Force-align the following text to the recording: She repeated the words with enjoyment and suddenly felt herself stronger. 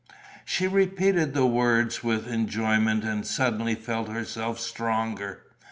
She 0.45 0.67
repeated 0.67 1.35
the 1.35 1.45
words 1.45 2.03
with 2.03 2.27
enjoyment 2.27 3.03
and 3.03 3.23
suddenly 3.23 3.75
felt 3.75 4.09
herself 4.09 4.59
stronger. 4.59 5.43